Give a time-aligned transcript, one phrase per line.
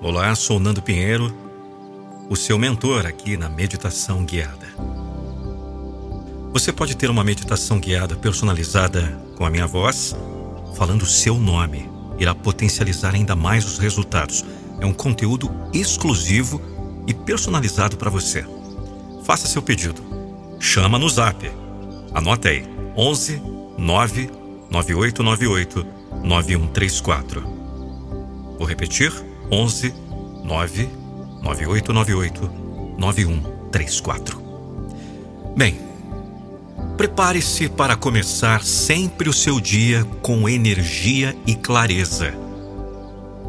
[0.00, 1.34] Olá, sou Nando Pinheiro,
[2.30, 4.68] o seu mentor aqui na meditação guiada.
[6.52, 10.14] Você pode ter uma meditação guiada personalizada com a minha voz,
[10.76, 11.90] falando o seu nome.
[12.16, 14.44] Irá potencializar ainda mais os resultados.
[14.80, 16.62] É um conteúdo exclusivo
[17.08, 18.46] e personalizado para você.
[19.24, 20.00] Faça seu pedido.
[20.60, 21.50] Chama no zap.
[22.14, 22.64] Anote aí:
[22.96, 23.42] 11
[23.76, 24.30] 9
[24.70, 25.86] 9898
[26.22, 27.42] 9134.
[28.56, 29.12] Vou repetir:
[29.50, 29.94] 11
[30.44, 30.88] 9
[31.42, 32.50] 9898
[32.98, 34.42] 9134.
[35.56, 35.80] Bem,
[36.96, 42.34] prepare-se para começar sempre o seu dia com energia e clareza.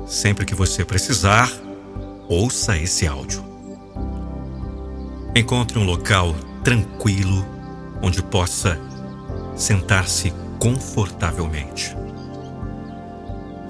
[0.08, 1.52] Sempre que você precisar,
[2.28, 3.44] ouça esse áudio.
[5.36, 7.46] Encontre um local tranquilo
[8.02, 8.80] onde possa
[9.56, 11.99] sentar-se confortavelmente.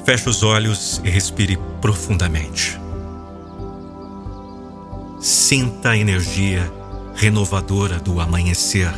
[0.10, 2.82] Feche os olhos e respire profundamente.
[5.22, 6.68] Sinta a energia
[7.14, 8.92] renovadora do amanhecer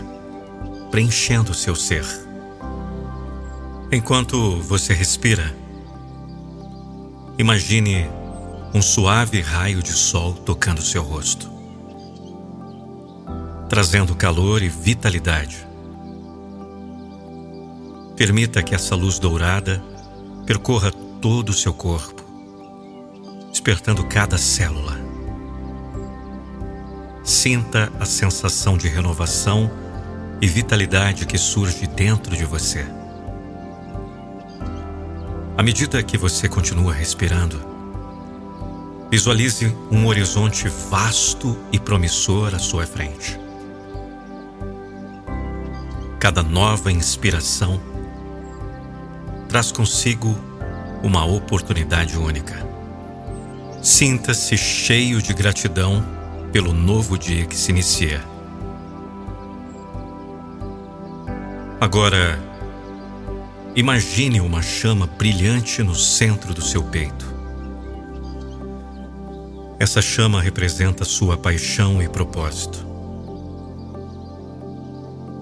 [0.90, 2.06] preenchendo seu ser.
[3.92, 5.53] Enquanto você respira,
[7.38, 8.09] imagine
[8.73, 11.52] um suave raio de sol tocando seu rosto,
[13.68, 15.68] trazendo calor e vitalidade.
[18.16, 19.91] Permita que essa luz dourada
[20.45, 22.23] percorra todo o seu corpo,
[23.50, 25.00] despertando cada célula.
[27.23, 29.72] Sinta a sensação de renovação
[30.42, 32.86] e vitalidade que surge dentro de você.
[35.58, 37.62] À medida que você continua respirando,
[39.12, 43.39] visualize um horizonte vasto e promissor à sua frente.
[46.19, 47.80] Cada nova inspiração
[49.52, 50.34] traz consigo
[51.04, 52.66] uma oportunidade única.
[53.84, 56.06] Sinta-se cheio de gratidão
[56.54, 58.24] pelo novo dia que se inicia.
[61.81, 62.40] Agora,
[63.75, 67.25] imagine uma chama brilhante no centro do seu peito.
[69.78, 72.88] Essa chama representa sua paixão e propósito.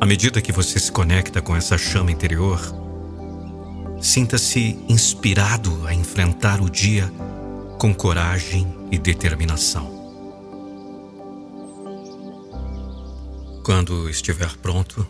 [0.01, 2.88] À medida que você se conecta com essa chama interior,
[4.01, 7.11] Sinta-se inspirado a enfrentar o dia
[7.77, 9.99] com coragem e determinação.
[13.63, 15.05] Quando estiver pronto,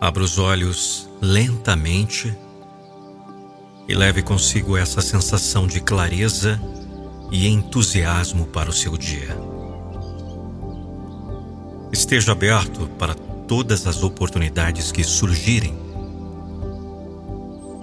[0.00, 2.34] abra os olhos lentamente
[3.86, 6.58] e leve consigo essa sensação de clareza
[7.30, 9.36] e entusiasmo para o seu dia.
[11.92, 15.83] Esteja aberto para todas as oportunidades que surgirem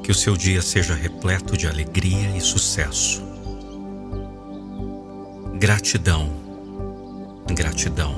[0.04, 3.24] que o seu dia seja repleto de alegria e sucesso.
[5.60, 6.32] Gratidão,
[7.54, 8.16] gratidão,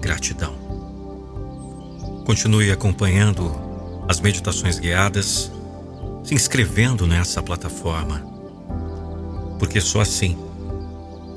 [0.00, 0.54] gratidão.
[2.24, 3.54] Continue acompanhando
[4.08, 5.50] as meditações guiadas,
[6.24, 8.20] se inscrevendo nessa plataforma,
[9.58, 10.36] porque só assim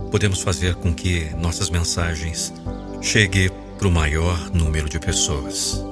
[0.09, 2.53] podemos fazer com que nossas mensagens
[3.01, 5.90] cheguem para o maior número de pessoas.